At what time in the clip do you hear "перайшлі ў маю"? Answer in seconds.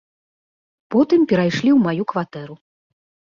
1.33-2.03